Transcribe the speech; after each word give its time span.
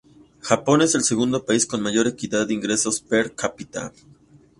Japón 0.41 0.81
es 0.81 0.95
el 0.95 1.03
segundo 1.03 1.45
país 1.45 1.67
con 1.67 1.83
mayor 1.83 2.07
equidad 2.07 2.47
de 2.47 2.55
ingresos 2.55 2.99
per 3.01 3.35
cápita. 3.35 3.93